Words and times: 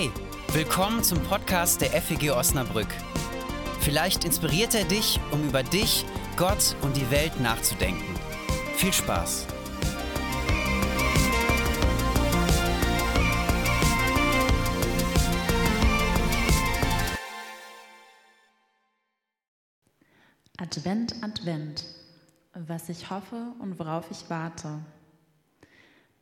Hey, 0.00 0.10
willkommen 0.54 1.04
zum 1.04 1.22
Podcast 1.24 1.82
der 1.82 1.90
FEG 1.90 2.30
Osnabrück. 2.30 2.88
Vielleicht 3.80 4.24
inspiriert 4.24 4.74
er 4.74 4.84
dich, 4.84 5.20
um 5.30 5.46
über 5.46 5.62
dich, 5.62 6.06
Gott 6.38 6.74
und 6.80 6.96
die 6.96 7.10
Welt 7.10 7.38
nachzudenken. 7.38 8.14
Viel 8.76 8.94
Spaß! 8.94 9.46
Advent, 20.56 21.14
Advent, 21.22 21.84
was 22.54 22.88
ich 22.88 23.10
hoffe 23.10 23.52
und 23.58 23.78
worauf 23.78 24.10
ich 24.10 24.30
warte. 24.30 24.78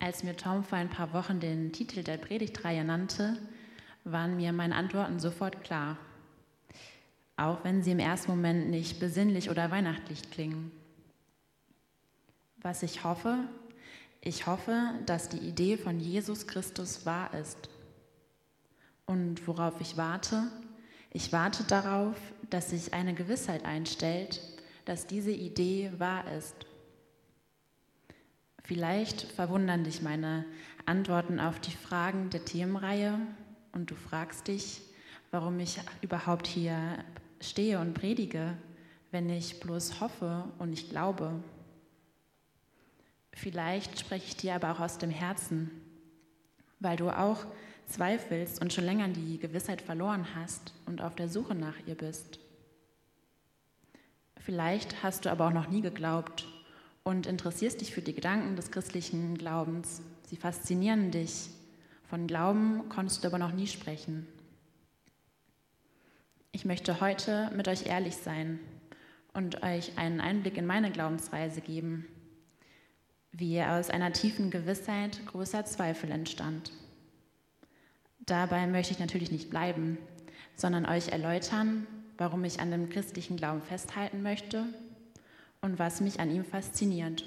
Als 0.00 0.24
mir 0.24 0.36
Tom 0.36 0.64
vor 0.64 0.78
ein 0.78 0.90
paar 0.90 1.12
Wochen 1.12 1.38
den 1.38 1.72
Titel 1.72 2.02
der 2.02 2.16
Predigtreihe 2.16 2.82
nannte, 2.82 3.36
waren 4.12 4.36
mir 4.36 4.52
meine 4.52 4.74
Antworten 4.74 5.18
sofort 5.18 5.62
klar, 5.62 5.96
auch 7.36 7.62
wenn 7.64 7.82
sie 7.82 7.92
im 7.92 7.98
ersten 7.98 8.30
Moment 8.30 8.70
nicht 8.70 9.00
besinnlich 9.00 9.50
oder 9.50 9.70
weihnachtlich 9.70 10.30
klingen. 10.30 10.72
Was 12.60 12.82
ich 12.82 13.04
hoffe, 13.04 13.38
ich 14.20 14.46
hoffe, 14.46 14.94
dass 15.06 15.28
die 15.28 15.38
Idee 15.38 15.76
von 15.76 16.00
Jesus 16.00 16.46
Christus 16.46 17.06
wahr 17.06 17.32
ist. 17.34 17.68
Und 19.06 19.46
worauf 19.46 19.80
ich 19.80 19.96
warte, 19.96 20.50
ich 21.12 21.32
warte 21.32 21.64
darauf, 21.64 22.16
dass 22.50 22.70
sich 22.70 22.92
eine 22.92 23.14
Gewissheit 23.14 23.64
einstellt, 23.64 24.40
dass 24.84 25.06
diese 25.06 25.30
Idee 25.30 25.92
wahr 25.98 26.30
ist. 26.32 26.66
Vielleicht 28.64 29.22
verwundern 29.22 29.84
dich 29.84 30.02
meine 30.02 30.44
Antworten 30.84 31.40
auf 31.40 31.58
die 31.60 31.70
Fragen 31.70 32.28
der 32.30 32.44
Themenreihe 32.44 33.18
und 33.78 33.92
du 33.92 33.94
fragst 33.94 34.48
dich, 34.48 34.82
warum 35.30 35.60
ich 35.60 35.78
überhaupt 36.02 36.48
hier 36.48 36.98
stehe 37.40 37.78
und 37.78 37.94
predige, 37.94 38.58
wenn 39.12 39.30
ich 39.30 39.60
bloß 39.60 40.00
hoffe 40.00 40.44
und 40.58 40.70
nicht 40.70 40.90
glaube. 40.90 41.32
Vielleicht 43.32 44.00
spreche 44.00 44.26
ich 44.26 44.36
dir 44.36 44.56
aber 44.56 44.72
auch 44.72 44.80
aus 44.80 44.98
dem 44.98 45.10
Herzen, 45.10 45.70
weil 46.80 46.96
du 46.96 47.08
auch 47.08 47.46
zweifelst 47.86 48.60
und 48.60 48.72
schon 48.72 48.84
länger 48.84 49.06
die 49.06 49.38
Gewissheit 49.38 49.80
verloren 49.80 50.26
hast 50.34 50.74
und 50.86 51.00
auf 51.00 51.14
der 51.14 51.28
Suche 51.28 51.54
nach 51.54 51.76
ihr 51.86 51.94
bist. 51.94 52.40
Vielleicht 54.38 55.04
hast 55.04 55.24
du 55.24 55.30
aber 55.30 55.46
auch 55.46 55.52
noch 55.52 55.68
nie 55.68 55.82
geglaubt 55.82 56.48
und 57.04 57.28
interessierst 57.28 57.80
dich 57.80 57.94
für 57.94 58.02
die 58.02 58.14
Gedanken 58.14 58.56
des 58.56 58.72
christlichen 58.72 59.38
Glaubens. 59.38 60.02
Sie 60.26 60.36
faszinieren 60.36 61.12
dich. 61.12 61.50
Von 62.08 62.26
Glauben 62.26 62.88
konntest 62.88 63.22
du 63.22 63.28
aber 63.28 63.36
noch 63.36 63.52
nie 63.52 63.66
sprechen. 63.66 64.26
Ich 66.52 66.64
möchte 66.64 67.02
heute 67.02 67.50
mit 67.54 67.68
euch 67.68 67.84
ehrlich 67.84 68.16
sein 68.16 68.58
und 69.34 69.62
euch 69.62 69.98
einen 69.98 70.22
Einblick 70.22 70.56
in 70.56 70.64
meine 70.64 70.90
Glaubensreise 70.90 71.60
geben, 71.60 72.06
wie 73.30 73.62
aus 73.62 73.90
einer 73.90 74.10
tiefen 74.14 74.50
Gewissheit 74.50 75.20
großer 75.26 75.66
Zweifel 75.66 76.10
entstand. 76.10 76.72
Dabei 78.20 78.66
möchte 78.66 78.94
ich 78.94 79.00
natürlich 79.00 79.30
nicht 79.30 79.50
bleiben, 79.50 79.98
sondern 80.56 80.86
euch 80.86 81.08
erläutern, 81.08 81.86
warum 82.16 82.42
ich 82.44 82.58
an 82.58 82.70
dem 82.70 82.88
christlichen 82.88 83.36
Glauben 83.36 83.60
festhalten 83.60 84.22
möchte 84.22 84.64
und 85.60 85.78
was 85.78 86.00
mich 86.00 86.20
an 86.20 86.30
ihm 86.30 86.46
fasziniert. 86.46 87.22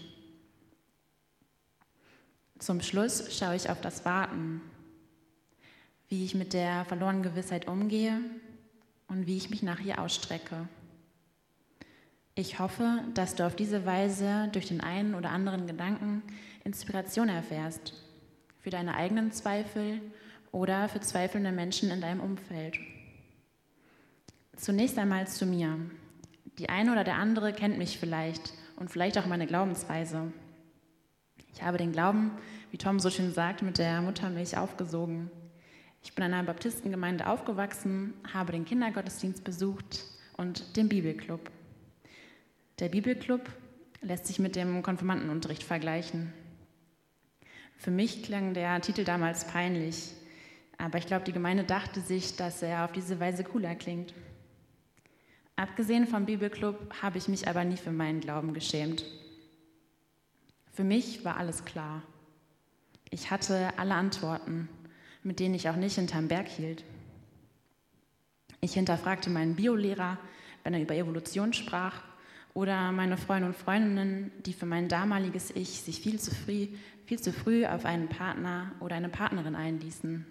Zum 2.62 2.80
Schluss 2.80 3.36
schaue 3.36 3.56
ich 3.56 3.72
auf 3.72 3.82
das 3.82 4.06
Warten, 4.06 4.62
wie 6.10 6.24
ich 6.24 6.36
mit 6.36 6.54
der 6.54 6.86
verlorenen 6.86 7.24
Gewissheit 7.24 7.68
umgehe 7.68 8.20
und 9.08 9.26
wie 9.26 9.36
ich 9.36 9.50
mich 9.50 9.64
nach 9.64 9.80
ihr 9.80 10.00
ausstrecke. 10.00 10.68
Ich 12.36 12.60
hoffe, 12.60 13.00
dass 13.16 13.34
du 13.34 13.48
auf 13.48 13.56
diese 13.56 13.88
Weise 13.88 14.48
durch 14.52 14.68
den 14.68 14.80
einen 14.80 15.16
oder 15.16 15.32
anderen 15.32 15.66
Gedanken 15.66 16.22
Inspiration 16.64 17.30
erfährst 17.30 17.96
für 18.60 18.70
deine 18.70 18.94
eigenen 18.94 19.32
Zweifel 19.32 20.00
oder 20.52 20.88
für 20.88 21.00
zweifelnde 21.00 21.52
Menschen 21.52 21.90
in 21.90 22.00
deinem 22.00 22.20
Umfeld. 22.20 22.78
Zunächst 24.56 25.00
einmal 25.00 25.28
zu 25.28 25.48
mir. 25.48 25.80
Die 26.60 26.70
eine 26.70 26.92
oder 26.92 27.04
der 27.04 27.16
andere 27.16 27.54
kennt 27.54 27.80
mich 27.80 27.98
vielleicht 27.98 28.54
und 28.76 28.92
vielleicht 28.92 29.18
auch 29.18 29.26
meine 29.26 29.48
Glaubensweise. 29.48 30.32
Ich 31.62 31.68
habe 31.68 31.78
den 31.78 31.92
Glauben, 31.92 32.32
wie 32.72 32.80
Tom 32.80 33.00
so 33.00 33.12
schön 33.12 33.36
sagt, 33.36 33.62
mit 33.62 33.78
der 33.78 34.02
Muttermilch 34.02 34.58
aufgesogen. 34.58 35.30
Ich 36.02 36.16
bin 36.16 36.26
in 36.26 36.34
einer 36.34 36.44
Baptistengemeinde 36.44 37.28
aufgewachsen, 37.28 38.16
habe 38.34 38.54
den 38.54 38.66
Kindergottesdienst 38.66 39.44
besucht 39.44 40.04
und 40.38 40.76
den 40.76 40.90
Bibelclub. 40.90 41.52
Der 42.80 42.90
Bibelclub 42.90 43.48
lässt 44.02 44.26
sich 44.26 44.40
mit 44.40 44.56
dem 44.56 44.82
Konfirmandenunterricht 44.82 45.62
vergleichen. 45.62 46.34
Für 47.78 47.92
mich 47.92 48.24
klang 48.24 48.56
der 48.56 48.82
Titel 48.82 49.04
damals 49.04 49.46
peinlich, 49.46 50.14
aber 50.80 50.98
ich 50.98 51.06
glaube, 51.06 51.26
die 51.26 51.32
Gemeinde 51.32 51.64
dachte 51.64 52.02
sich, 52.02 52.36
dass 52.38 52.64
er 52.64 52.86
auf 52.86 52.92
diese 52.92 53.20
Weise 53.20 53.44
cooler 53.44 53.76
klingt. 53.76 54.16
Abgesehen 55.58 56.08
vom 56.08 56.26
Bibelclub 56.26 56.92
habe 57.04 57.20
ich 57.20 57.28
mich 57.28 57.48
aber 57.48 57.64
nie 57.64 57.78
für 57.78 57.92
meinen 57.92 58.20
Glauben 58.20 58.56
geschämt. 58.56 59.06
Für 60.82 60.88
mich 60.88 61.24
war 61.24 61.38
alles 61.38 61.64
klar. 61.64 62.02
Ich 63.12 63.30
hatte 63.30 63.78
alle 63.78 63.94
Antworten, 63.94 64.68
mit 65.22 65.40
denen 65.40 65.54
ich 65.54 65.70
auch 65.70 65.76
nicht 65.76 65.94
hinterm 65.94 66.28
Berg 66.28 66.48
hielt. 66.48 66.84
Ich 68.62 68.74
hinterfragte 68.74 69.30
meinen 69.30 69.56
Biolehrer, 69.56 70.18
wenn 70.64 70.74
er 70.74 70.82
über 70.82 70.96
Evolution 70.96 71.54
sprach, 71.54 72.02
oder 72.56 72.92
meine 72.92 73.18
Freunde 73.18 73.50
und 73.50 73.56
Freundinnen, 73.56 74.32
die 74.44 74.54
für 74.54 74.66
mein 74.66 74.88
damaliges 74.88 75.52
Ich 75.52 75.84
sich 75.84 76.02
viel 76.02 76.20
zu 76.20 76.32
früh, 76.34 76.70
viel 77.06 77.22
zu 77.22 77.32
früh 77.32 77.68
auf 77.68 77.86
einen 77.86 78.10
Partner 78.10 78.72
oder 78.80 78.96
eine 78.96 79.10
Partnerin 79.10 79.56
einließen. 79.56 80.26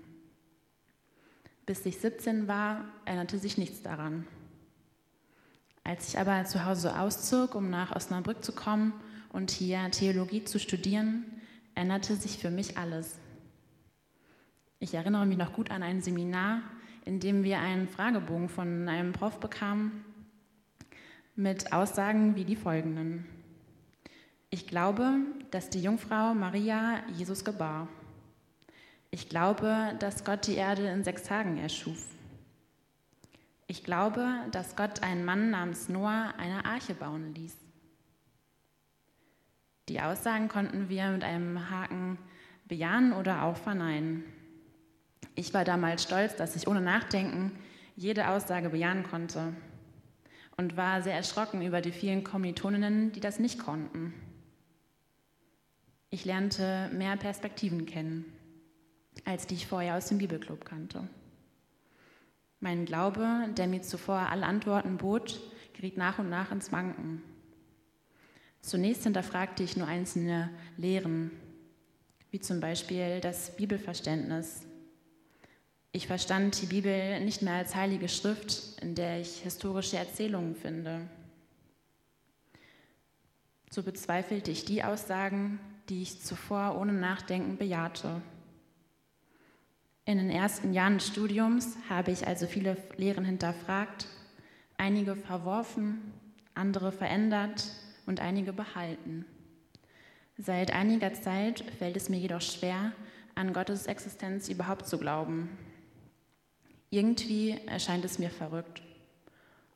Bis 1.65 1.87
ich 1.87 1.99
17 1.99 2.49
war, 2.49 2.87
änderte 3.05 3.39
sich 3.39 3.57
nichts 3.57 3.83
daran. 3.83 4.27
Als 5.85 6.09
ich 6.09 6.19
aber 6.19 6.45
zu 6.45 6.65
Hause 6.65 6.99
auszog, 6.99 7.55
um 7.55 7.71
nach 7.71 7.95
Osnabrück 7.95 8.43
zu 8.43 8.51
kommen 8.51 8.95
und 9.33 9.51
hier 9.51 9.91
Theologie 9.91 10.45
zu 10.45 10.59
studieren, 10.59 11.25
änderte 11.75 12.17
sich 12.17 12.39
für 12.39 12.51
mich 12.51 12.77
alles. 12.77 13.19
Ich 14.79 14.95
erinnere 14.95 15.27
mich 15.27 15.39
noch 15.39 15.53
gut 15.53 15.71
an 15.71 15.83
ein 15.83 16.01
Seminar, 16.01 16.63
in 17.05 17.21
dem 17.21 17.43
wir 17.43 17.61
einen 17.61 17.89
Fragebogen 17.89 18.49
von 18.49 18.89
einem 18.89 19.13
Prof 19.13 19.41
bekamen 19.41 20.05
mit 21.37 21.73
Aussagen 21.73 22.37
wie 22.37 22.45
die 22.45 22.57
folgenden. 22.57 23.27
Ich 24.51 24.67
glaube, 24.67 25.19
dass 25.51 25.71
die 25.71 25.83
Jungfrau 25.83 26.35
Maria 26.35 27.03
Jesus 27.17 27.45
gebar. 27.45 27.89
Ich 29.11 29.29
glaube, 29.29 29.97
dass 29.99 30.25
Gott 30.25 30.47
die 30.47 30.57
Erde 30.57 30.87
in 30.89 31.05
sechs 31.05 31.23
Tagen 31.23 31.59
erschuf. 31.59 32.05
Ich 33.67 33.85
glaube, 33.85 34.27
dass 34.51 34.77
Gott 34.77 35.03
einen 35.03 35.25
Mann 35.25 35.51
namens 35.51 35.89
Noah 35.89 36.35
eine 36.37 36.65
Arche 36.65 36.95
bauen 36.95 37.35
ließ. 37.35 37.57
Die 39.89 40.01
Aussagen 40.01 40.49
konnten 40.49 40.89
wir 40.89 41.09
mit 41.11 41.25
einem 41.25 41.71
Haken 41.71 42.19
bejahen 42.67 43.13
oder 43.13 43.43
auch 43.43 43.57
verneinen. 43.57 44.25
Ich 45.35 45.53
war 45.55 45.65
damals 45.65 46.03
stolz, 46.03 46.37
dass 46.37 46.57
ich 46.57 46.69
ohne 46.69 46.81
Nachdenken 46.81 47.53
jede 47.97 48.29
Aussage 48.29 48.71
bejahen 48.71 49.03
konnte 49.03 49.55
und 50.57 50.77
war 50.77 51.03
sehr 51.03 51.15
erschrocken 51.15 51.63
über 51.63 51.81
die 51.81 51.93
vielen 51.93 52.25
Kommilitoninnen, 52.25 53.13
die 53.13 53.21
das 53.21 53.39
nicht 53.39 53.59
konnten. 53.59 54.15
Ich 56.11 56.25
lernte 56.25 56.91
mehr 56.93 57.17
Perspektiven 57.17 57.87
kennen, 57.87 58.25
als 59.25 59.47
die 59.47 59.55
ich 59.55 59.67
vorher 59.67 59.97
aus 59.97 60.07
dem 60.07 60.19
Bibelclub 60.19 60.65
kannte. 60.65 61.09
Mein 62.59 62.85
Glaube, 62.85 63.49
der 63.57 63.67
mir 63.69 63.81
zuvor 63.81 64.19
alle 64.19 64.45
Antworten 64.45 64.99
bot, 64.99 65.41
geriet 65.73 65.97
nach 65.97 66.19
und 66.19 66.29
nach 66.29 66.53
ins 66.53 66.73
Wanken. 66.73 67.23
Zunächst 68.63 69.05
hinterfragte 69.05 69.63
ich 69.63 69.77
nur 69.77 69.87
einzelne 69.87 70.51
Lehren, 70.77 71.31
wie 72.31 72.41
zum 72.41 72.61
Beispiel 72.61 73.21
das 73.21 73.57
Bibelverständnis. 73.57 74.67
Ich 75.93 76.07
verstand 76.07 76.61
die 76.61 76.67
Bibel 76.67 77.21
nicht 77.21 77.43
mehr 77.43 77.55
als 77.55 77.75
heilige 77.75 78.09
Schrift, 78.09 78.81
in 78.81 78.95
der 78.95 79.21
ich 79.21 79.39
historische 79.39 79.97
Erzählungen 79.97 80.55
finde. 80.55 81.09
So 83.71 83.83
bezweifelte 83.83 84.51
ich 84.51 84.65
die 84.65 84.85
Aussagen, 84.85 85.59
die 85.89 86.03
ich 86.03 86.21
zuvor 86.21 86.79
ohne 86.79 86.93
Nachdenken 86.93 87.57
bejahte. 87.57 88.21
In 90.05 90.19
den 90.19 90.31
ersten 90.31 90.73
Jahren 90.73 90.99
des 90.99 91.09
Studiums 91.09 91.77
habe 91.89 92.11
ich 92.13 92.27
also 92.27 92.47
viele 92.47 92.77
Lehren 92.97 93.25
hinterfragt, 93.25 94.07
einige 94.77 95.17
verworfen, 95.17 96.13
andere 96.55 96.93
verändert 96.93 97.65
und 98.11 98.19
einige 98.19 98.53
behalten. 98.53 99.25
Seit 100.37 100.73
einiger 100.73 101.15
Zeit 101.15 101.61
fällt 101.79 101.97
es 101.97 102.09
mir 102.09 102.19
jedoch 102.19 102.41
schwer, 102.41 102.91
an 103.37 103.53
Gottes 103.53 103.87
Existenz 103.87 104.49
überhaupt 104.49 104.89
zu 104.89 104.99
glauben. 104.99 105.49
Irgendwie 106.91 107.57
erscheint 107.69 108.05
es 108.05 108.19
mir 108.19 108.31
verrückt. 108.31 108.83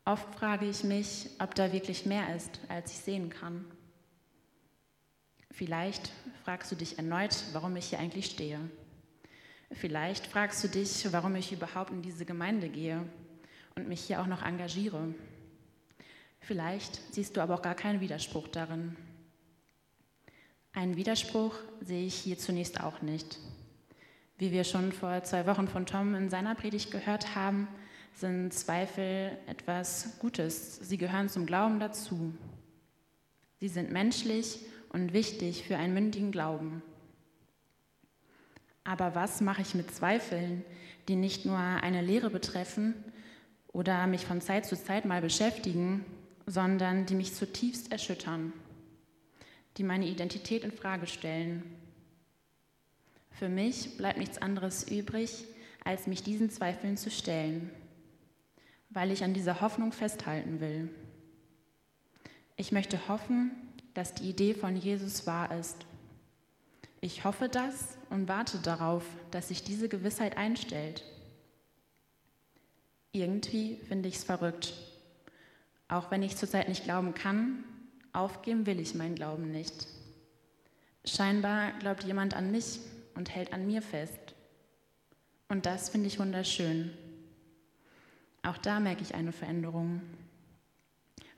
Oft 0.04 0.34
frage 0.34 0.68
ich 0.68 0.82
mich, 0.82 1.30
ob 1.38 1.54
da 1.54 1.72
wirklich 1.72 2.06
mehr 2.06 2.34
ist, 2.34 2.58
als 2.68 2.90
ich 2.90 2.98
sehen 2.98 3.30
kann. 3.30 3.64
Vielleicht 5.52 6.10
fragst 6.42 6.72
du 6.72 6.76
dich 6.76 6.98
erneut, 6.98 7.36
warum 7.52 7.76
ich 7.76 7.90
hier 7.90 8.00
eigentlich 8.00 8.26
stehe. 8.26 8.58
Vielleicht 9.70 10.26
fragst 10.26 10.64
du 10.64 10.68
dich, 10.68 11.12
warum 11.12 11.36
ich 11.36 11.52
überhaupt 11.52 11.92
in 11.92 12.02
diese 12.02 12.24
Gemeinde 12.24 12.68
gehe 12.68 13.08
und 13.76 13.86
mich 13.86 14.00
hier 14.00 14.20
auch 14.20 14.26
noch 14.26 14.42
engagiere. 14.42 15.14
Vielleicht 16.46 17.00
siehst 17.14 17.36
du 17.36 17.40
aber 17.40 17.54
auch 17.54 17.62
gar 17.62 17.74
keinen 17.74 18.00
Widerspruch 18.00 18.48
darin. 18.48 18.96
Einen 20.74 20.96
Widerspruch 20.96 21.54
sehe 21.80 22.04
ich 22.04 22.16
hier 22.16 22.36
zunächst 22.36 22.82
auch 22.82 23.00
nicht. 23.00 23.38
Wie 24.36 24.52
wir 24.52 24.64
schon 24.64 24.92
vor 24.92 25.22
zwei 25.22 25.46
Wochen 25.46 25.68
von 25.68 25.86
Tom 25.86 26.14
in 26.14 26.28
seiner 26.28 26.54
Predigt 26.54 26.90
gehört 26.90 27.34
haben, 27.34 27.66
sind 28.14 28.52
Zweifel 28.52 29.38
etwas 29.46 30.18
Gutes. 30.18 30.76
Sie 30.76 30.98
gehören 30.98 31.30
zum 31.30 31.46
Glauben 31.46 31.80
dazu. 31.80 32.34
Sie 33.60 33.68
sind 33.68 33.90
menschlich 33.90 34.58
und 34.90 35.14
wichtig 35.14 35.64
für 35.64 35.78
einen 35.78 35.94
mündigen 35.94 36.30
Glauben. 36.30 36.82
Aber 38.84 39.14
was 39.14 39.40
mache 39.40 39.62
ich 39.62 39.74
mit 39.74 39.94
Zweifeln, 39.94 40.62
die 41.08 41.16
nicht 41.16 41.46
nur 41.46 41.56
eine 41.56 42.02
Lehre 42.02 42.28
betreffen 42.28 42.94
oder 43.68 44.06
mich 44.06 44.26
von 44.26 44.42
Zeit 44.42 44.66
zu 44.66 44.76
Zeit 44.76 45.06
mal 45.06 45.22
beschäftigen, 45.22 46.04
sondern 46.46 47.06
die 47.06 47.14
mich 47.14 47.34
zutiefst 47.34 47.90
erschüttern, 47.92 48.52
die 49.76 49.82
meine 49.82 50.06
Identität 50.06 50.64
in 50.64 50.72
Frage 50.72 51.06
stellen? 51.06 51.62
Für 53.30 53.48
mich 53.48 53.96
bleibt 53.96 54.18
nichts 54.18 54.38
anderes 54.38 54.84
übrig, 54.88 55.44
als 55.84 56.06
mich 56.06 56.22
diesen 56.22 56.50
Zweifeln 56.50 56.96
zu 56.96 57.10
stellen, 57.10 57.70
weil 58.90 59.10
ich 59.10 59.24
an 59.24 59.34
dieser 59.34 59.60
Hoffnung 59.60 59.92
festhalten 59.92 60.60
will. 60.60 60.88
Ich 62.56 62.72
möchte 62.72 63.08
hoffen, 63.08 63.50
dass 63.94 64.14
die 64.14 64.30
Idee 64.30 64.54
von 64.54 64.76
Jesus 64.76 65.26
wahr 65.26 65.56
ist. 65.58 65.86
Ich 67.00 67.24
hoffe 67.24 67.48
das 67.48 67.98
und 68.08 68.28
warte 68.28 68.58
darauf, 68.58 69.04
dass 69.30 69.48
sich 69.48 69.62
diese 69.62 69.88
Gewissheit 69.88 70.36
einstellt. 70.36 71.04
Irgendwie 73.12 73.76
finde 73.88 74.08
ich 74.08 74.16
es 74.16 74.24
verrückt. 74.24 74.74
Auch 75.88 76.10
wenn 76.10 76.22
ich 76.22 76.36
zurzeit 76.36 76.68
nicht 76.68 76.84
glauben 76.84 77.14
kann, 77.14 77.64
aufgeben 78.12 78.66
will 78.66 78.80
ich 78.80 78.94
meinen 78.94 79.14
Glauben 79.14 79.50
nicht. 79.50 79.86
Scheinbar 81.04 81.72
glaubt 81.78 82.04
jemand 82.04 82.34
an 82.34 82.50
mich 82.50 82.80
und 83.14 83.34
hält 83.34 83.52
an 83.52 83.66
mir 83.66 83.82
fest. 83.82 84.34
Und 85.48 85.66
das 85.66 85.90
finde 85.90 86.06
ich 86.06 86.18
wunderschön. 86.18 86.90
Auch 88.42 88.58
da 88.58 88.80
merke 88.80 89.02
ich 89.02 89.14
eine 89.14 89.32
Veränderung. 89.32 90.00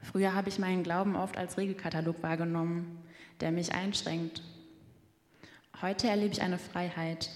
Früher 0.01 0.35
habe 0.35 0.49
ich 0.49 0.59
meinen 0.59 0.85
Glauben 0.85 1.17
oft 1.17 1.37
als 1.37 1.59
Regelkatalog 1.59 2.23
wahrgenommen, 2.23 3.03
der 3.41 3.51
mich 3.51 3.73
einschränkt. 3.73 4.43
Heute 5.83 6.09
erlebe 6.09 6.33
ich 6.33 6.43
eine 6.43 6.59
Freiheit. 6.59 7.31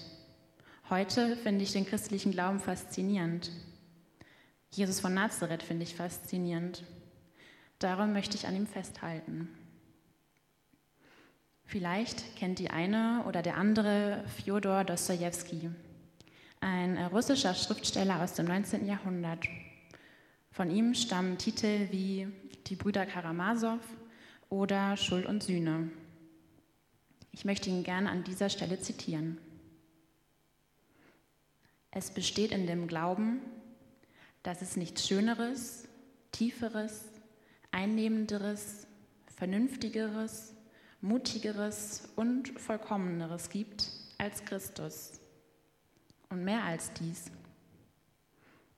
Heute 0.89 1.35
finde 1.37 1.63
ich 1.63 1.73
den 1.73 1.85
christlichen 1.85 2.31
Glauben 2.31 2.59
faszinierend. 2.59 3.51
Jesus 4.71 4.99
von 4.99 5.13
Nazareth 5.13 5.63
finde 5.63 5.83
ich 5.83 5.95
faszinierend. 5.95 6.83
Darum 7.81 8.13
möchte 8.13 8.37
ich 8.37 8.45
an 8.45 8.55
ihm 8.55 8.67
festhalten. 8.67 9.49
Vielleicht 11.63 12.35
kennt 12.35 12.59
die 12.59 12.69
eine 12.69 13.23
oder 13.27 13.41
der 13.41 13.57
andere 13.57 14.23
Fjodor 14.27 14.83
Dostojewski, 14.83 15.71
ein 16.59 17.03
russischer 17.07 17.55
Schriftsteller 17.55 18.21
aus 18.21 18.35
dem 18.35 18.45
19. 18.45 18.85
Jahrhundert. 18.85 19.47
Von 20.51 20.69
ihm 20.69 20.93
stammen 20.93 21.39
Titel 21.39 21.87
wie 21.89 22.27
Die 22.67 22.75
Brüder 22.75 23.07
Karamasow 23.07 23.79
oder 24.49 24.95
Schuld 24.95 25.25
und 25.25 25.41
Sühne. 25.41 25.89
Ich 27.31 27.45
möchte 27.45 27.71
ihn 27.71 27.81
gerne 27.83 28.11
an 28.11 28.23
dieser 28.23 28.49
Stelle 28.49 28.79
zitieren. 28.79 29.39
Es 31.89 32.11
besteht 32.11 32.51
in 32.51 32.67
dem 32.67 32.85
Glauben, 32.85 33.41
dass 34.43 34.61
es 34.61 34.77
nichts 34.77 35.07
Schöneres, 35.07 35.87
Tieferes, 36.31 37.10
Einnehmenderes, 37.71 38.87
Vernünftigeres, 39.35 40.53
Mutigeres 41.01 42.09
und 42.15 42.49
Vollkommeneres 42.59 43.49
gibt 43.49 43.89
als 44.17 44.45
Christus. 44.45 45.13
Und 46.29 46.43
mehr 46.43 46.63
als 46.63 46.93
dies. 46.93 47.25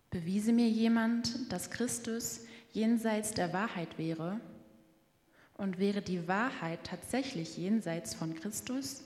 Bewiese 0.10 0.54
mir 0.54 0.70
jemand, 0.70 1.52
dass 1.52 1.70
Christus 1.70 2.42
jenseits 2.72 3.32
der 3.32 3.52
Wahrheit 3.52 3.98
wäre 3.98 4.40
und 5.58 5.80
wäre 5.80 6.02
die 6.02 6.28
Wahrheit 6.28 6.84
tatsächlich 6.84 7.58
jenseits 7.58 8.14
von 8.14 8.36
Christus, 8.36 9.04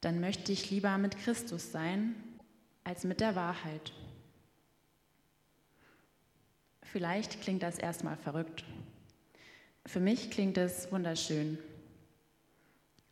dann 0.00 0.20
möchte 0.20 0.52
ich 0.52 0.70
lieber 0.70 0.96
mit 0.98 1.18
Christus 1.18 1.72
sein 1.72 2.14
als 2.84 3.04
mit 3.04 3.20
der 3.20 3.36
Wahrheit. 3.36 3.92
Vielleicht 6.92 7.40
klingt 7.40 7.62
das 7.62 7.78
erstmal 7.78 8.16
verrückt. 8.16 8.64
Für 9.86 10.00
mich 10.00 10.30
klingt 10.30 10.58
es 10.58 10.90
wunderschön. 10.90 11.56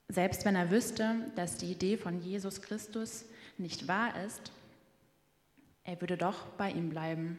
Selbst 0.09 0.45
wenn 0.45 0.57
er 0.57 0.71
wüsste, 0.71 1.17
dass 1.37 1.59
die 1.59 1.71
Idee 1.71 1.97
von 1.97 2.21
Jesus 2.21 2.61
Christus 2.61 3.25
nicht 3.57 3.87
wahr 3.87 4.21
ist, 4.25 4.51
er 5.85 6.01
würde 6.01 6.17
doch 6.17 6.47
bei 6.57 6.71
ihm 6.71 6.91
bleiben. 6.91 7.39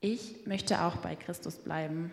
Ich 0.00 0.46
möchte 0.46 0.82
auch 0.82 0.96
bei 0.96 1.16
Christus 1.16 1.56
bleiben. 1.56 2.10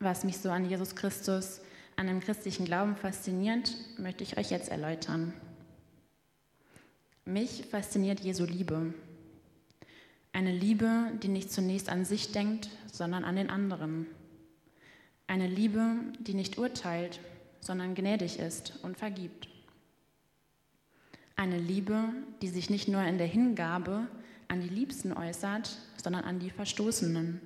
Was 0.00 0.22
mich 0.22 0.36
so 0.38 0.50
an 0.50 0.68
Jesus 0.68 0.94
Christus, 0.94 1.62
an 1.96 2.08
dem 2.08 2.20
christlichen 2.20 2.66
Glauben 2.66 2.94
fasziniert, 2.96 3.74
möchte 3.96 4.22
ich 4.22 4.36
euch 4.36 4.50
jetzt 4.50 4.68
erläutern. 4.68 5.32
Mich 7.24 7.64
fasziniert 7.70 8.20
Jesu 8.20 8.44
Liebe. 8.44 8.92
Eine 10.34 10.50
Liebe, 10.50 11.12
die 11.22 11.28
nicht 11.28 11.52
zunächst 11.52 11.88
an 11.88 12.04
sich 12.04 12.32
denkt, 12.32 12.68
sondern 12.90 13.22
an 13.22 13.36
den 13.36 13.50
anderen. 13.50 14.08
Eine 15.28 15.46
Liebe, 15.46 15.94
die 16.18 16.34
nicht 16.34 16.58
urteilt, 16.58 17.20
sondern 17.60 17.94
gnädig 17.94 18.40
ist 18.40 18.80
und 18.82 18.98
vergibt. 18.98 19.48
Eine 21.36 21.58
Liebe, 21.58 22.08
die 22.42 22.48
sich 22.48 22.68
nicht 22.68 22.88
nur 22.88 23.02
in 23.02 23.16
der 23.16 23.28
Hingabe 23.28 24.08
an 24.48 24.60
die 24.60 24.68
Liebsten 24.68 25.12
äußert, 25.12 25.78
sondern 26.02 26.24
an 26.24 26.40
die 26.40 26.50
Verstoßenen. 26.50 27.40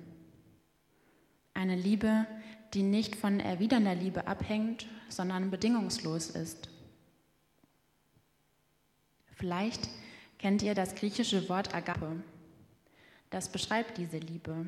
Eine 1.53 1.75
Liebe, 1.75 2.25
die 2.73 2.81
nicht 2.81 3.15
von 3.15 3.39
erwidernder 3.39 3.93
Liebe 3.93 4.25
abhängt, 4.25 4.87
sondern 5.09 5.51
bedingungslos 5.51 6.31
ist. 6.31 6.69
Vielleicht 9.35 9.87
kennt 10.39 10.63
ihr 10.63 10.73
das 10.73 10.95
griechische 10.95 11.47
Wort 11.49 11.75
Agape. 11.75 12.23
Das 13.29 13.49
beschreibt 13.51 13.97
diese 13.97 14.17
Liebe, 14.17 14.67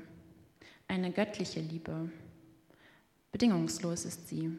eine 0.88 1.12
göttliche 1.12 1.60
Liebe. 1.60 2.12
Bedingungslos 3.32 4.06
ist 4.06 4.28
sie. 4.28 4.52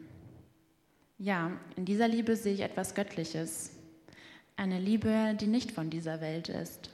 Ja, 1.17 1.51
in 1.75 1.85
dieser 1.85 2.07
Liebe 2.07 2.35
sehe 2.35 2.53
ich 2.53 2.61
etwas 2.61 2.95
Göttliches, 2.95 3.71
eine 4.55 4.79
Liebe, 4.79 5.35
die 5.39 5.47
nicht 5.47 5.71
von 5.71 5.89
dieser 5.89 6.21
Welt 6.21 6.49
ist. 6.49 6.89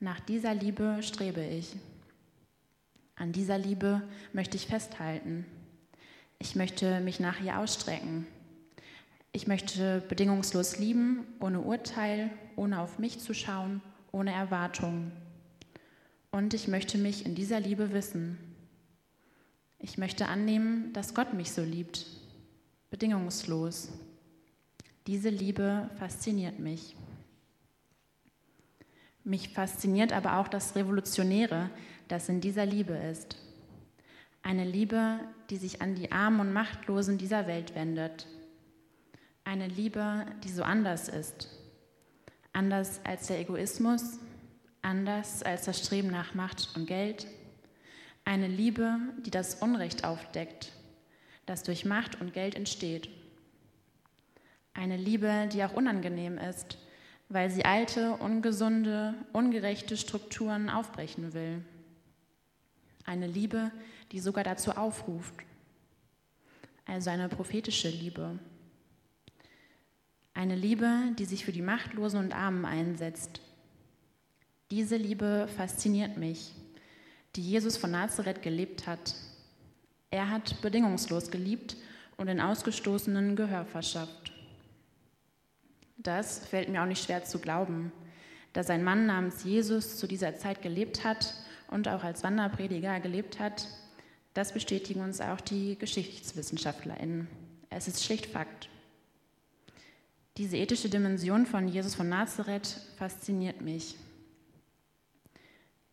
Nach 0.00 0.20
dieser 0.20 0.54
Liebe 0.54 0.98
strebe 1.02 1.44
ich. 1.44 1.76
An 3.14 3.32
dieser 3.32 3.58
Liebe 3.58 4.02
möchte 4.32 4.56
ich 4.56 4.66
festhalten. 4.66 5.46
Ich 6.38 6.54
möchte 6.54 7.00
mich 7.00 7.20
nach 7.20 7.40
ihr 7.40 7.58
ausstrecken. 7.58 8.26
Ich 9.32 9.46
möchte 9.46 10.02
bedingungslos 10.08 10.78
lieben, 10.78 11.26
ohne 11.40 11.60
Urteil, 11.60 12.30
ohne 12.56 12.80
auf 12.80 12.98
mich 12.98 13.18
zu 13.20 13.34
schauen, 13.34 13.82
ohne 14.12 14.32
Erwartung. 14.32 15.12
Und 16.36 16.52
ich 16.52 16.68
möchte 16.68 16.98
mich 16.98 17.24
in 17.24 17.34
dieser 17.34 17.60
Liebe 17.60 17.94
wissen. 17.94 18.36
Ich 19.78 19.96
möchte 19.96 20.28
annehmen, 20.28 20.92
dass 20.92 21.14
Gott 21.14 21.32
mich 21.32 21.50
so 21.50 21.62
liebt, 21.62 22.04
bedingungslos. 22.90 23.88
Diese 25.06 25.30
Liebe 25.30 25.88
fasziniert 25.98 26.58
mich. 26.58 26.94
Mich 29.24 29.48
fasziniert 29.48 30.12
aber 30.12 30.36
auch 30.36 30.48
das 30.48 30.76
Revolutionäre, 30.76 31.70
das 32.06 32.28
in 32.28 32.42
dieser 32.42 32.66
Liebe 32.66 32.92
ist. 32.92 33.38
Eine 34.42 34.66
Liebe, 34.66 35.20
die 35.48 35.56
sich 35.56 35.80
an 35.80 35.94
die 35.94 36.12
Armen 36.12 36.40
und 36.40 36.52
Machtlosen 36.52 37.16
dieser 37.16 37.46
Welt 37.46 37.74
wendet. 37.74 38.26
Eine 39.44 39.68
Liebe, 39.68 40.26
die 40.44 40.50
so 40.50 40.64
anders 40.64 41.08
ist. 41.08 41.48
Anders 42.52 43.00
als 43.04 43.28
der 43.28 43.40
Egoismus, 43.40 44.18
anders 44.86 45.42
als 45.42 45.64
das 45.64 45.84
Streben 45.84 46.08
nach 46.08 46.34
Macht 46.34 46.70
und 46.76 46.86
Geld. 46.86 47.26
Eine 48.24 48.46
Liebe, 48.46 48.98
die 49.26 49.30
das 49.30 49.56
Unrecht 49.56 50.04
aufdeckt, 50.04 50.72
das 51.44 51.64
durch 51.64 51.84
Macht 51.84 52.20
und 52.20 52.32
Geld 52.32 52.54
entsteht. 52.54 53.10
Eine 54.74 54.96
Liebe, 54.96 55.48
die 55.52 55.64
auch 55.64 55.72
unangenehm 55.72 56.38
ist, 56.38 56.78
weil 57.28 57.50
sie 57.50 57.64
alte, 57.64 58.12
ungesunde, 58.12 59.14
ungerechte 59.32 59.96
Strukturen 59.96 60.70
aufbrechen 60.70 61.34
will. 61.34 61.64
Eine 63.04 63.26
Liebe, 63.26 63.72
die 64.12 64.20
sogar 64.20 64.44
dazu 64.44 64.72
aufruft. 64.72 65.34
Also 66.84 67.10
eine 67.10 67.28
prophetische 67.28 67.88
Liebe. 67.88 68.38
Eine 70.34 70.54
Liebe, 70.54 70.88
die 71.18 71.24
sich 71.24 71.44
für 71.44 71.52
die 71.52 71.62
Machtlosen 71.62 72.20
und 72.20 72.34
Armen 72.34 72.64
einsetzt. 72.64 73.40
Diese 74.72 74.96
Liebe 74.96 75.46
fasziniert 75.56 76.16
mich, 76.16 76.52
die 77.36 77.40
Jesus 77.40 77.76
von 77.76 77.92
Nazareth 77.92 78.42
gelebt 78.42 78.88
hat. 78.88 79.14
Er 80.10 80.28
hat 80.28 80.60
bedingungslos 80.60 81.30
geliebt 81.30 81.76
und 82.16 82.26
den 82.26 82.40
Ausgestoßenen 82.40 83.36
Gehör 83.36 83.64
verschafft. 83.64 84.32
Das 85.98 86.40
fällt 86.40 86.68
mir 86.68 86.82
auch 86.82 86.86
nicht 86.86 87.04
schwer 87.04 87.24
zu 87.24 87.38
glauben, 87.38 87.92
dass 88.54 88.68
ein 88.68 88.82
Mann 88.82 89.06
namens 89.06 89.44
Jesus 89.44 89.98
zu 89.98 90.08
dieser 90.08 90.36
Zeit 90.36 90.62
gelebt 90.62 91.04
hat 91.04 91.32
und 91.68 91.86
auch 91.86 92.02
als 92.02 92.24
Wanderprediger 92.24 92.98
gelebt 92.98 93.38
hat. 93.38 93.68
Das 94.34 94.52
bestätigen 94.52 95.00
uns 95.00 95.20
auch 95.20 95.40
die 95.40 95.76
GeschichtswissenschaftlerInnen. 95.78 97.28
Es 97.70 97.86
ist 97.86 98.02
schlicht 98.02 98.26
Fakt. 98.26 98.68
Diese 100.38 100.56
ethische 100.56 100.88
Dimension 100.88 101.46
von 101.46 101.68
Jesus 101.68 101.94
von 101.94 102.08
Nazareth 102.08 102.80
fasziniert 102.98 103.60
mich. 103.60 103.94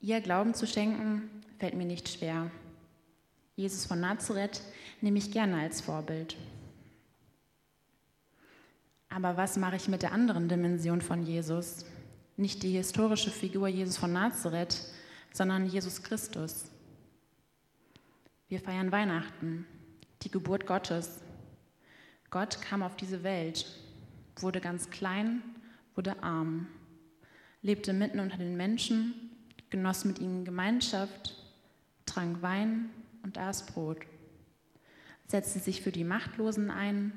Ihr 0.03 0.19
Glauben 0.19 0.53
zu 0.53 0.67
schenken, 0.67 1.29
fällt 1.59 1.75
mir 1.75 1.85
nicht 1.85 2.09
schwer. 2.09 2.51
Jesus 3.55 3.85
von 3.85 4.01
Nazareth 4.01 4.61
nehme 4.99 5.17
ich 5.17 5.31
gerne 5.31 5.61
als 5.61 5.79
Vorbild. 5.79 6.35
Aber 9.07 9.37
was 9.37 9.55
mache 9.55 9.77
ich 9.77 9.87
mit 9.87 10.01
der 10.01 10.11
anderen 10.11 10.49
Dimension 10.49 10.99
von 10.99 11.23
Jesus? 11.23 11.85
Nicht 12.35 12.63
die 12.63 12.71
historische 12.71 13.31
Figur 13.31 13.69
Jesus 13.69 13.95
von 13.95 14.11
Nazareth, 14.11 14.77
sondern 15.31 15.67
Jesus 15.67 16.03
Christus. 16.03 16.65
Wir 18.49 18.59
feiern 18.59 18.91
Weihnachten, 18.91 19.65
die 20.23 20.31
Geburt 20.31 20.67
Gottes. 20.67 21.21
Gott 22.29 22.61
kam 22.61 22.83
auf 22.83 22.97
diese 22.97 23.23
Welt, 23.23 23.65
wurde 24.35 24.59
ganz 24.59 24.89
klein, 24.89 25.41
wurde 25.95 26.21
arm, 26.21 26.67
lebte 27.61 27.93
mitten 27.93 28.19
unter 28.19 28.35
den 28.35 28.57
Menschen, 28.57 29.29
genoss 29.73 30.05
mit 30.05 30.19
ihnen 30.19 30.45
Gemeinschaft, 30.45 31.35
trank 32.05 32.43
Wein 32.43 32.91
und 33.23 33.39
aß 33.39 33.65
Brot, 33.65 33.97
setzte 35.27 35.57
sich 35.57 35.81
für 35.81 35.91
die 35.91 36.03
Machtlosen 36.03 36.69
ein, 36.69 37.11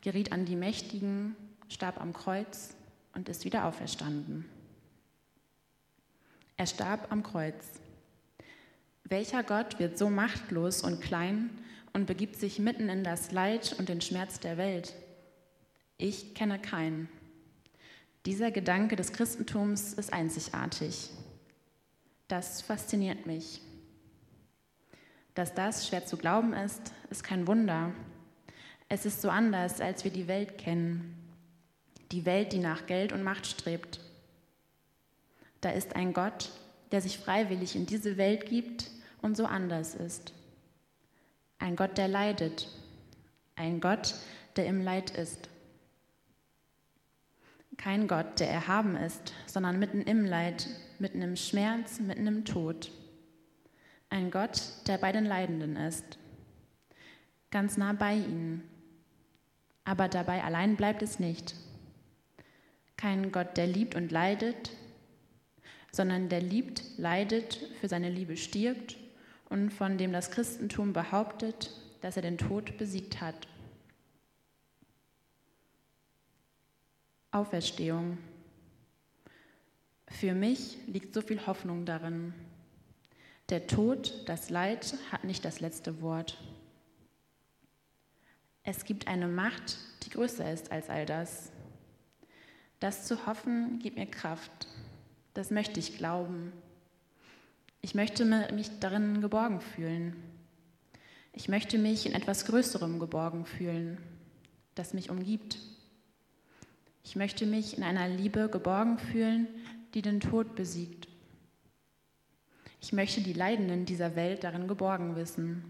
geriet 0.00 0.32
an 0.32 0.46
die 0.46 0.56
Mächtigen, 0.56 1.36
starb 1.68 2.00
am 2.00 2.14
Kreuz 2.14 2.74
und 3.14 3.28
ist 3.28 3.44
wieder 3.44 3.66
auferstanden. 3.66 4.46
Er 6.56 6.66
starb 6.66 7.12
am 7.12 7.22
Kreuz. 7.22 7.62
Welcher 9.04 9.42
Gott 9.42 9.78
wird 9.78 9.98
so 9.98 10.08
machtlos 10.08 10.82
und 10.82 11.02
klein 11.02 11.50
und 11.92 12.06
begibt 12.06 12.36
sich 12.36 12.58
mitten 12.58 12.88
in 12.88 13.04
das 13.04 13.32
Leid 13.32 13.76
und 13.78 13.90
den 13.90 14.00
Schmerz 14.00 14.40
der 14.40 14.56
Welt? 14.56 14.94
Ich 15.98 16.34
kenne 16.34 16.58
keinen. 16.58 17.10
Dieser 18.24 18.50
Gedanke 18.50 18.96
des 18.96 19.12
Christentums 19.12 19.92
ist 19.92 20.10
einzigartig. 20.10 21.10
Das 22.28 22.60
fasziniert 22.60 23.24
mich. 23.24 23.62
Dass 25.34 25.54
das 25.54 25.88
schwer 25.88 26.04
zu 26.04 26.18
glauben 26.18 26.52
ist, 26.52 26.92
ist 27.10 27.24
kein 27.24 27.46
Wunder. 27.46 27.92
Es 28.88 29.06
ist 29.06 29.22
so 29.22 29.30
anders, 29.30 29.80
als 29.80 30.04
wir 30.04 30.10
die 30.10 30.28
Welt 30.28 30.58
kennen. 30.58 31.16
Die 32.12 32.26
Welt, 32.26 32.52
die 32.52 32.58
nach 32.58 32.86
Geld 32.86 33.12
und 33.12 33.22
Macht 33.22 33.46
strebt. 33.46 34.00
Da 35.60 35.70
ist 35.70 35.96
ein 35.96 36.12
Gott, 36.12 36.50
der 36.92 37.00
sich 37.00 37.18
freiwillig 37.18 37.76
in 37.76 37.86
diese 37.86 38.16
Welt 38.16 38.46
gibt 38.46 38.90
und 39.22 39.36
so 39.36 39.46
anders 39.46 39.94
ist. 39.94 40.32
Ein 41.58 41.76
Gott, 41.76 41.98
der 41.98 42.08
leidet. 42.08 42.68
Ein 43.56 43.80
Gott, 43.80 44.14
der 44.56 44.66
im 44.66 44.82
Leid 44.82 45.10
ist. 45.10 45.48
Kein 47.76 48.06
Gott, 48.06 48.40
der 48.40 48.50
erhaben 48.50 48.96
ist, 48.96 49.32
sondern 49.46 49.78
mitten 49.78 50.02
im 50.02 50.24
Leid, 50.24 50.68
mitten 51.00 51.22
im 51.22 51.36
Schmerz, 51.36 52.00
mitten 52.00 52.26
im 52.26 52.44
Tod. 52.44 52.90
Ein 54.10 54.30
Gott, 54.30 54.62
der 54.86 54.98
bei 54.98 55.12
den 55.12 55.24
Leidenden 55.24 55.76
ist, 55.76 56.18
ganz 57.50 57.76
nah 57.76 57.92
bei 57.92 58.14
ihnen. 58.14 58.62
Aber 59.84 60.08
dabei 60.08 60.44
allein 60.44 60.76
bleibt 60.76 61.02
es 61.02 61.18
nicht. 61.18 61.54
Kein 62.96 63.32
Gott, 63.32 63.56
der 63.56 63.66
liebt 63.66 63.94
und 63.94 64.10
leidet, 64.10 64.70
sondern 65.92 66.28
der 66.28 66.40
liebt, 66.40 66.82
leidet, 66.98 67.54
für 67.80 67.88
seine 67.88 68.10
Liebe 68.10 68.36
stirbt 68.36 68.96
und 69.48 69.70
von 69.70 69.98
dem 69.98 70.12
das 70.12 70.30
Christentum 70.30 70.92
behauptet, 70.92 71.70
dass 72.00 72.16
er 72.16 72.22
den 72.22 72.38
Tod 72.38 72.76
besiegt 72.76 73.20
hat. 73.20 73.48
Auferstehung. 77.30 78.18
Für 80.10 80.34
mich 80.34 80.78
liegt 80.86 81.14
so 81.14 81.20
viel 81.20 81.46
Hoffnung 81.46 81.84
darin. 81.84 82.34
Der 83.50 83.66
Tod, 83.66 84.24
das 84.26 84.50
Leid 84.50 84.94
hat 85.12 85.24
nicht 85.24 85.44
das 85.44 85.60
letzte 85.60 86.00
Wort. 86.02 86.38
Es 88.62 88.84
gibt 88.84 89.06
eine 89.08 89.28
Macht, 89.28 89.78
die 90.02 90.10
größer 90.10 90.50
ist 90.52 90.72
als 90.72 90.90
all 90.90 91.06
das. 91.06 91.52
Das 92.80 93.06
zu 93.06 93.26
hoffen, 93.26 93.78
gibt 93.78 93.96
mir 93.96 94.06
Kraft. 94.06 94.68
Das 95.34 95.50
möchte 95.50 95.80
ich 95.80 95.96
glauben. 95.96 96.52
Ich 97.80 97.94
möchte 97.94 98.24
mich 98.24 98.78
darin 98.80 99.20
geborgen 99.20 99.60
fühlen. 99.60 100.16
Ich 101.32 101.48
möchte 101.48 101.78
mich 101.78 102.06
in 102.06 102.12
etwas 102.12 102.44
Größerem 102.46 102.98
geborgen 102.98 103.46
fühlen, 103.46 103.98
das 104.74 104.94
mich 104.94 105.10
umgibt. 105.10 105.58
Ich 107.04 107.16
möchte 107.16 107.46
mich 107.46 107.76
in 107.76 107.84
einer 107.84 108.08
Liebe 108.08 108.48
geborgen 108.48 108.98
fühlen, 108.98 109.46
die 109.94 110.02
den 110.02 110.20
Tod 110.20 110.54
besiegt. 110.54 111.08
Ich 112.80 112.92
möchte 112.92 113.20
die 113.20 113.32
Leidenden 113.32 113.84
dieser 113.84 114.14
Welt 114.16 114.44
darin 114.44 114.68
geborgen 114.68 115.16
wissen. 115.16 115.64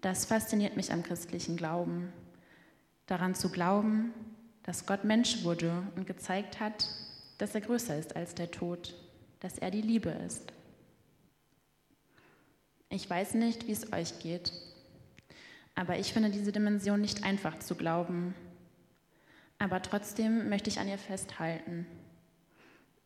Das 0.00 0.24
fasziniert 0.24 0.76
mich 0.76 0.92
am 0.92 1.02
christlichen 1.02 1.56
Glauben, 1.56 2.12
daran 3.06 3.34
zu 3.34 3.50
glauben, 3.50 4.14
dass 4.62 4.86
Gott 4.86 5.04
Mensch 5.04 5.44
wurde 5.44 5.82
und 5.96 6.06
gezeigt 6.06 6.60
hat, 6.60 6.88
dass 7.38 7.54
er 7.54 7.60
größer 7.60 7.98
ist 7.98 8.16
als 8.16 8.34
der 8.34 8.50
Tod, 8.50 8.94
dass 9.40 9.58
er 9.58 9.70
die 9.70 9.82
Liebe 9.82 10.10
ist. 10.10 10.52
Ich 12.88 13.08
weiß 13.08 13.34
nicht, 13.34 13.66
wie 13.66 13.72
es 13.72 13.92
euch 13.92 14.18
geht, 14.18 14.52
aber 15.74 15.98
ich 15.98 16.12
finde 16.12 16.30
diese 16.30 16.52
Dimension 16.52 17.00
nicht 17.00 17.24
einfach 17.24 17.58
zu 17.58 17.74
glauben. 17.74 18.34
Aber 19.58 19.82
trotzdem 19.82 20.48
möchte 20.48 20.70
ich 20.70 20.80
an 20.80 20.88
ihr 20.88 20.98
festhalten. 20.98 21.86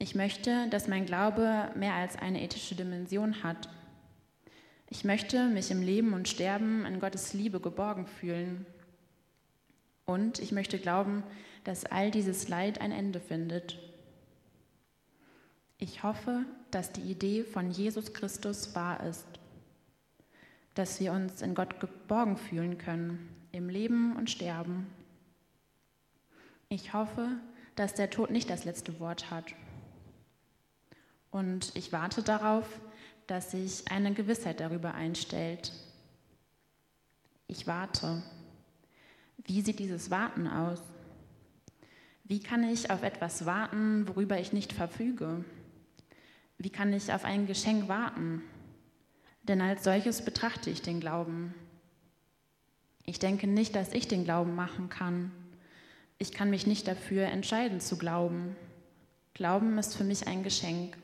Ich 0.04 0.14
möchte, 0.14 0.68
dass 0.68 0.86
mein 0.86 1.06
Glaube 1.06 1.70
mehr 1.76 1.94
als 1.94 2.16
eine 2.16 2.42
ethische 2.42 2.74
Dimension 2.74 3.42
hat. 3.42 3.70
Ich 4.90 5.02
möchte 5.02 5.48
mich 5.48 5.70
im 5.70 5.80
Leben 5.80 6.12
und 6.12 6.28
Sterben 6.28 6.84
in 6.84 7.00
Gottes 7.00 7.32
Liebe 7.32 7.58
geborgen 7.58 8.06
fühlen. 8.06 8.66
Und 10.04 10.40
ich 10.40 10.52
möchte 10.52 10.78
glauben, 10.78 11.22
dass 11.64 11.86
all 11.86 12.10
dieses 12.10 12.48
Leid 12.48 12.82
ein 12.82 12.92
Ende 12.92 13.18
findet. 13.18 13.78
Ich 15.78 16.02
hoffe, 16.02 16.44
dass 16.70 16.92
die 16.92 17.10
Idee 17.10 17.42
von 17.42 17.70
Jesus 17.70 18.12
Christus 18.12 18.74
wahr 18.74 19.02
ist, 19.04 19.26
dass 20.74 21.00
wir 21.00 21.12
uns 21.12 21.40
in 21.40 21.54
Gott 21.54 21.80
geborgen 21.80 22.36
fühlen 22.36 22.76
können, 22.76 23.26
im 23.52 23.70
Leben 23.70 24.16
und 24.16 24.28
Sterben. 24.28 24.86
Ich 26.68 26.92
hoffe, 26.92 27.38
dass 27.74 27.94
der 27.94 28.10
Tod 28.10 28.30
nicht 28.30 28.50
das 28.50 28.66
letzte 28.66 29.00
Wort 29.00 29.30
hat 29.30 29.46
und 31.34 31.72
ich 31.74 31.90
warte 31.90 32.22
darauf, 32.22 32.64
dass 33.26 33.50
sich 33.50 33.90
eine 33.90 34.14
Gewissheit 34.14 34.60
darüber 34.60 34.94
einstellt. 34.94 35.72
Ich 37.48 37.66
warte. 37.66 38.22
Wie 39.38 39.60
sieht 39.60 39.80
dieses 39.80 40.12
Warten 40.12 40.46
aus? 40.46 40.80
Wie 42.22 42.38
kann 42.38 42.62
ich 42.62 42.88
auf 42.92 43.02
etwas 43.02 43.46
warten, 43.46 44.06
worüber 44.06 44.38
ich 44.38 44.52
nicht 44.52 44.72
verfüge? 44.72 45.44
Wie 46.56 46.70
kann 46.70 46.92
ich 46.92 47.12
auf 47.12 47.24
ein 47.24 47.48
Geschenk 47.48 47.88
warten? 47.88 48.42
Denn 49.42 49.60
als 49.60 49.82
solches 49.82 50.24
betrachte 50.24 50.70
ich 50.70 50.82
den 50.82 51.00
Glauben. 51.00 51.52
Ich 53.06 53.18
denke 53.18 53.48
nicht, 53.48 53.74
dass 53.74 53.92
ich 53.92 54.06
den 54.06 54.22
Glauben 54.22 54.54
machen 54.54 54.88
kann. 54.88 55.32
Ich 56.18 56.30
kann 56.30 56.48
mich 56.48 56.68
nicht 56.68 56.86
dafür 56.86 57.26
entscheiden 57.26 57.80
zu 57.80 57.98
glauben. 57.98 58.54
Glauben 59.34 59.76
ist 59.78 59.96
für 59.96 60.04
mich 60.04 60.28
ein 60.28 60.44
Geschenk. 60.44 60.96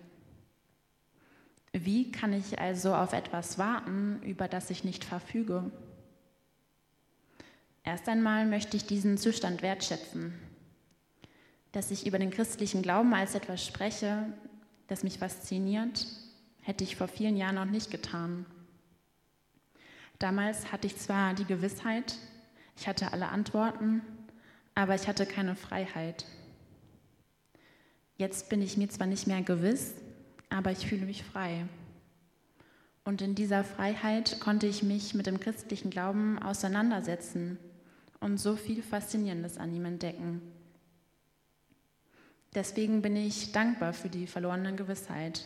Wie 1.72 2.10
kann 2.10 2.32
ich 2.32 2.58
also 2.58 2.94
auf 2.94 3.12
etwas 3.12 3.58
warten, 3.58 4.20
über 4.22 4.48
das 4.48 4.70
ich 4.70 4.82
nicht 4.82 5.04
verfüge? 5.04 5.70
Erst 7.84 8.08
einmal 8.08 8.44
möchte 8.46 8.76
ich 8.76 8.86
diesen 8.86 9.18
Zustand 9.18 9.62
wertschätzen. 9.62 10.34
Dass 11.72 11.90
ich 11.90 12.06
über 12.06 12.18
den 12.18 12.30
christlichen 12.30 12.82
Glauben 12.82 13.14
als 13.14 13.34
etwas 13.34 13.64
spreche, 13.64 14.26
das 14.88 15.04
mich 15.04 15.18
fasziniert, 15.18 16.06
hätte 16.62 16.82
ich 16.82 16.96
vor 16.96 17.08
vielen 17.08 17.36
Jahren 17.36 17.54
noch 17.54 17.64
nicht 17.64 17.90
getan. 17.90 18.44
Damals 20.18 20.72
hatte 20.72 20.88
ich 20.88 20.96
zwar 20.98 21.34
die 21.34 21.46
Gewissheit, 21.46 22.16
ich 22.76 22.88
hatte 22.88 23.12
alle 23.12 23.28
Antworten, 23.28 24.02
aber 24.74 24.94
ich 24.94 25.06
hatte 25.06 25.24
keine 25.24 25.54
Freiheit. 25.54 26.26
Jetzt 28.16 28.50
bin 28.50 28.60
ich 28.60 28.76
mir 28.76 28.88
zwar 28.88 29.06
nicht 29.06 29.26
mehr 29.26 29.42
gewiss, 29.42 29.94
aber 30.50 30.72
ich 30.72 30.86
fühle 30.86 31.06
mich 31.06 31.22
frei. 31.22 31.66
Und 33.04 33.22
in 33.22 33.34
dieser 33.34 33.64
Freiheit 33.64 34.40
konnte 34.40 34.66
ich 34.66 34.82
mich 34.82 35.14
mit 35.14 35.26
dem 35.26 35.40
christlichen 35.40 35.90
Glauben 35.90 36.38
auseinandersetzen 36.38 37.58
und 38.20 38.38
so 38.38 38.56
viel 38.56 38.82
Faszinierendes 38.82 39.56
an 39.56 39.74
ihm 39.74 39.86
entdecken. 39.86 40.42
Deswegen 42.54 43.00
bin 43.00 43.16
ich 43.16 43.52
dankbar 43.52 43.92
für 43.92 44.08
die 44.08 44.26
verlorene 44.26 44.74
Gewissheit. 44.74 45.44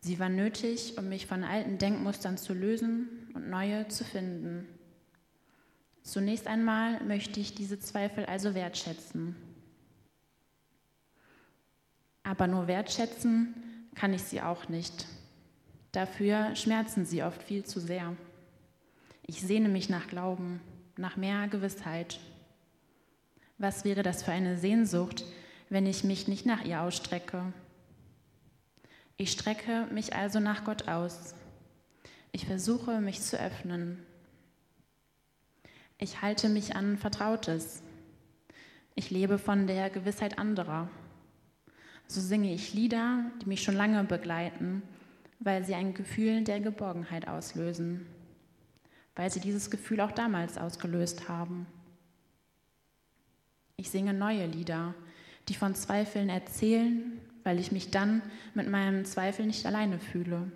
Sie 0.00 0.18
war 0.18 0.28
nötig, 0.28 0.96
um 0.98 1.08
mich 1.08 1.26
von 1.26 1.42
alten 1.42 1.78
Denkmustern 1.78 2.38
zu 2.38 2.52
lösen 2.52 3.08
und 3.34 3.48
neue 3.48 3.88
zu 3.88 4.04
finden. 4.04 4.68
Zunächst 6.02 6.46
einmal 6.46 7.02
möchte 7.02 7.40
ich 7.40 7.54
diese 7.54 7.80
Zweifel 7.80 8.26
also 8.26 8.54
wertschätzen. 8.54 9.34
Aber 12.22 12.46
nur 12.46 12.68
wertschätzen 12.68 13.54
kann 13.96 14.14
ich 14.14 14.22
sie 14.22 14.40
auch 14.40 14.68
nicht. 14.68 15.06
Dafür 15.90 16.54
schmerzen 16.54 17.04
sie 17.04 17.22
oft 17.22 17.42
viel 17.42 17.64
zu 17.64 17.80
sehr. 17.80 18.14
Ich 19.26 19.40
sehne 19.40 19.68
mich 19.68 19.88
nach 19.88 20.06
Glauben, 20.06 20.60
nach 20.96 21.16
mehr 21.16 21.48
Gewissheit. 21.48 22.20
Was 23.58 23.84
wäre 23.84 24.02
das 24.02 24.22
für 24.22 24.30
eine 24.30 24.58
Sehnsucht, 24.58 25.24
wenn 25.70 25.86
ich 25.86 26.04
mich 26.04 26.28
nicht 26.28 26.46
nach 26.46 26.64
ihr 26.64 26.82
ausstrecke? 26.82 27.52
Ich 29.16 29.32
strecke 29.32 29.86
mich 29.90 30.14
also 30.14 30.38
nach 30.38 30.64
Gott 30.64 30.86
aus. 30.86 31.34
Ich 32.32 32.46
versuche, 32.46 33.00
mich 33.00 33.22
zu 33.22 33.40
öffnen. 33.40 34.04
Ich 35.96 36.20
halte 36.20 36.50
mich 36.50 36.76
an 36.76 36.98
Vertrautes. 36.98 37.82
Ich 38.94 39.10
lebe 39.10 39.38
von 39.38 39.66
der 39.66 39.88
Gewissheit 39.88 40.38
anderer. 40.38 40.90
So 42.08 42.20
singe 42.20 42.54
ich 42.54 42.72
Lieder, 42.72 43.24
die 43.42 43.46
mich 43.46 43.62
schon 43.62 43.74
lange 43.74 44.02
begleiten, 44.04 44.82
weil 45.40 45.64
sie 45.64 45.74
ein 45.74 45.94
Gefühl 45.94 46.44
der 46.44 46.60
Geborgenheit 46.60 47.28
auslösen, 47.28 48.06
weil 49.14 49.30
sie 49.30 49.40
dieses 49.40 49.70
Gefühl 49.70 50.00
auch 50.00 50.12
damals 50.12 50.56
ausgelöst 50.56 51.28
haben. 51.28 51.66
Ich 53.76 53.90
singe 53.90 54.14
neue 54.14 54.46
Lieder, 54.46 54.94
die 55.48 55.54
von 55.54 55.74
Zweifeln 55.74 56.28
erzählen, 56.28 57.20
weil 57.44 57.58
ich 57.58 57.72
mich 57.72 57.90
dann 57.90 58.22
mit 58.54 58.68
meinem 58.68 59.04
Zweifel 59.04 59.46
nicht 59.46 59.66
alleine 59.66 59.98
fühle. 59.98 60.50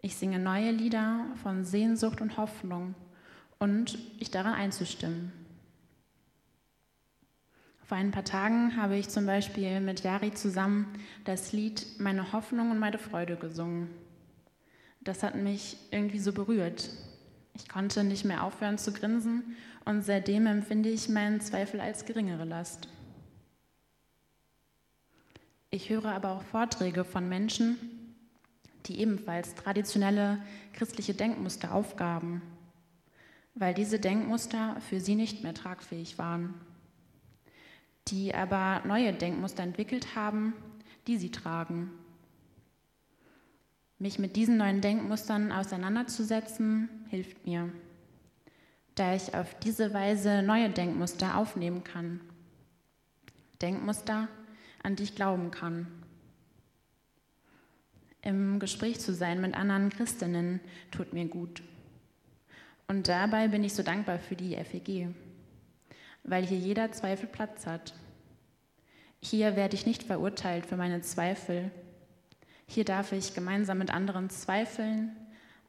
Ich 0.00 0.16
singe 0.16 0.38
neue 0.38 0.70
Lieder 0.70 1.26
von 1.42 1.64
Sehnsucht 1.64 2.20
und 2.20 2.36
Hoffnung 2.36 2.94
und 3.58 3.98
ich 4.18 4.30
daran 4.30 4.54
einzustimmen. 4.54 5.32
Vor 7.86 7.98
ein 7.98 8.12
paar 8.12 8.24
Tagen 8.24 8.78
habe 8.78 8.96
ich 8.96 9.10
zum 9.10 9.26
Beispiel 9.26 9.78
mit 9.78 10.02
Jari 10.02 10.32
zusammen 10.32 10.86
das 11.24 11.52
Lied 11.52 11.84
Meine 11.98 12.32
Hoffnung 12.32 12.70
und 12.70 12.78
meine 12.78 12.96
Freude 12.96 13.36
gesungen. 13.36 13.90
Das 15.02 15.22
hat 15.22 15.34
mich 15.34 15.76
irgendwie 15.90 16.18
so 16.18 16.32
berührt. 16.32 16.88
Ich 17.54 17.68
konnte 17.68 18.02
nicht 18.02 18.24
mehr 18.24 18.42
aufhören 18.42 18.78
zu 18.78 18.90
grinsen 18.90 19.54
und 19.84 20.00
seitdem 20.00 20.46
empfinde 20.46 20.88
ich 20.88 21.10
meinen 21.10 21.42
Zweifel 21.42 21.78
als 21.78 22.06
geringere 22.06 22.46
Last. 22.46 22.88
Ich 25.68 25.90
höre 25.90 26.06
aber 26.06 26.30
auch 26.30 26.42
Vorträge 26.42 27.04
von 27.04 27.28
Menschen, 27.28 27.76
die 28.86 28.98
ebenfalls 28.98 29.56
traditionelle 29.56 30.38
christliche 30.72 31.12
Denkmuster 31.12 31.74
aufgaben, 31.74 32.40
weil 33.54 33.74
diese 33.74 33.98
Denkmuster 33.98 34.80
für 34.88 35.00
sie 35.00 35.16
nicht 35.16 35.42
mehr 35.42 35.52
tragfähig 35.52 36.16
waren 36.16 36.54
die 38.08 38.34
aber 38.34 38.82
neue 38.86 39.12
Denkmuster 39.12 39.62
entwickelt 39.62 40.14
haben, 40.14 40.54
die 41.06 41.16
sie 41.16 41.30
tragen. 41.30 41.90
Mich 43.98 44.18
mit 44.18 44.36
diesen 44.36 44.56
neuen 44.56 44.80
Denkmustern 44.80 45.52
auseinanderzusetzen, 45.52 46.88
hilft 47.08 47.46
mir, 47.46 47.70
da 48.94 49.14
ich 49.14 49.34
auf 49.34 49.54
diese 49.60 49.94
Weise 49.94 50.42
neue 50.42 50.68
Denkmuster 50.68 51.36
aufnehmen 51.38 51.84
kann. 51.84 52.20
Denkmuster, 53.62 54.28
an 54.82 54.96
die 54.96 55.04
ich 55.04 55.14
glauben 55.14 55.50
kann. 55.50 55.86
Im 58.20 58.58
Gespräch 58.58 59.00
zu 59.00 59.14
sein 59.14 59.40
mit 59.40 59.54
anderen 59.54 59.90
Christinnen 59.90 60.60
tut 60.90 61.12
mir 61.12 61.26
gut. 61.26 61.62
Und 62.88 63.08
dabei 63.08 63.48
bin 63.48 63.64
ich 63.64 63.74
so 63.74 63.82
dankbar 63.82 64.18
für 64.18 64.34
die 64.34 64.56
FEG 64.56 65.08
weil 66.24 66.44
hier 66.44 66.58
jeder 66.58 66.90
Zweifel 66.92 67.28
Platz 67.28 67.66
hat. 67.66 67.94
Hier 69.20 69.56
werde 69.56 69.76
ich 69.76 69.86
nicht 69.86 70.02
verurteilt 70.02 70.66
für 70.66 70.76
meine 70.76 71.00
Zweifel. 71.02 71.70
Hier 72.66 72.84
darf 72.84 73.12
ich 73.12 73.34
gemeinsam 73.34 73.78
mit 73.78 73.92
anderen 73.92 74.30
zweifeln, 74.30 75.14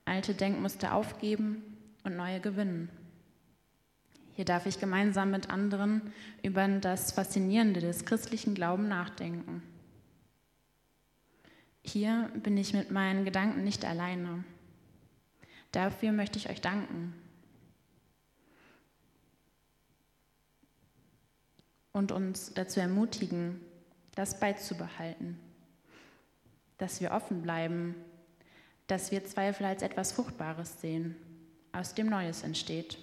alte 0.06 0.34
Denkmuster 0.34 0.94
aufgeben 0.94 1.62
und 2.04 2.16
neue 2.16 2.40
gewinnen. 2.40 2.90
Hier 4.34 4.46
darf 4.46 4.66
ich 4.66 4.80
gemeinsam 4.80 5.32
mit 5.32 5.50
anderen 5.50 6.02
über 6.44 6.68
das 6.68 7.14
Faszinierende 7.14 7.80
des 7.80 8.06
christlichen 8.06 8.54
Glaubens 8.54 8.90
nachdenken. 8.90 9.64
Hier 11.84 12.30
bin 12.34 12.58
ich 12.58 12.74
mit 12.74 12.92
meinen 12.92 13.24
Gedanken 13.24 13.64
nicht 13.64 13.86
alleine. 13.86 14.44
Dafür 15.72 16.12
möchte 16.12 16.38
ich 16.40 16.50
euch 16.50 16.60
danken. 16.60 17.14
Und 21.96 22.12
uns 22.12 22.54
dazu 22.54 22.82
ermutigen, 22.82 23.62
das 24.16 24.38
beizubehalten, 24.38 25.40
dass 26.78 27.00
wir 27.00 27.12
offen 27.12 27.42
bleiben, 27.42 27.96
dass 28.88 29.12
wir 29.12 29.24
Zweifel 29.24 29.66
als 29.66 29.82
etwas 29.82 30.12
Fruchtbares 30.12 30.82
sehen, 30.82 31.16
aus 31.72 31.94
dem 31.94 32.10
Neues 32.10 32.44
entsteht, 32.44 32.98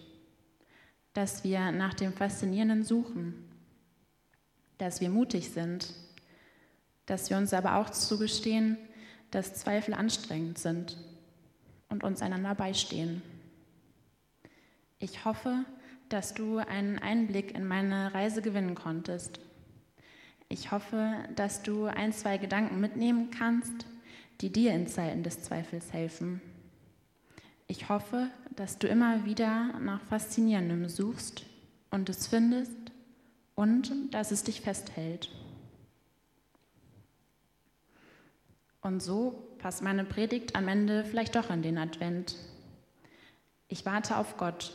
dass 1.14 1.42
wir 1.42 1.72
nach 1.72 1.94
dem 1.94 2.12
Faszinierenden 2.12 2.82
suchen, 2.84 3.48
dass 4.76 5.00
wir 5.00 5.08
mutig 5.08 5.48
sind, 5.48 5.94
dass 7.06 7.30
wir 7.30 7.38
uns 7.38 7.54
aber 7.54 7.76
auch 7.76 7.88
zugestehen, 7.88 8.76
dass 9.30 9.54
Zweifel 9.54 9.94
anstrengend 9.94 10.58
sind 10.58 10.98
und 11.88 12.04
uns 12.04 12.20
einander 12.20 12.54
beistehen. 12.54 13.22
Ich 14.98 15.24
hoffe, 15.24 15.64
dass 16.12 16.34
du 16.34 16.58
einen 16.58 16.98
Einblick 16.98 17.54
in 17.54 17.66
meine 17.66 18.12
Reise 18.12 18.42
gewinnen 18.42 18.74
konntest. 18.74 19.40
Ich 20.50 20.70
hoffe, 20.70 21.14
dass 21.34 21.62
du 21.62 21.86
ein, 21.86 22.12
zwei 22.12 22.36
Gedanken 22.36 22.80
mitnehmen 22.80 23.30
kannst, 23.30 23.86
die 24.42 24.52
dir 24.52 24.74
in 24.74 24.86
Zeiten 24.86 25.22
des 25.22 25.42
Zweifels 25.42 25.94
helfen. 25.94 26.42
Ich 27.66 27.88
hoffe, 27.88 28.28
dass 28.54 28.78
du 28.78 28.88
immer 28.88 29.24
wieder 29.24 29.78
nach 29.80 30.02
Faszinierendem 30.02 30.86
suchst 30.90 31.46
und 31.90 32.10
es 32.10 32.26
findest 32.26 32.76
und 33.54 34.12
dass 34.12 34.32
es 34.32 34.44
dich 34.44 34.60
festhält. 34.60 35.30
Und 38.82 39.02
so 39.02 39.48
passt 39.58 39.80
meine 39.80 40.04
Predigt 40.04 40.56
am 40.56 40.68
Ende 40.68 41.04
vielleicht 41.04 41.36
doch 41.36 41.48
in 41.48 41.62
den 41.62 41.78
Advent. 41.78 42.36
Ich 43.68 43.86
warte 43.86 44.18
auf 44.18 44.36
Gott 44.36 44.74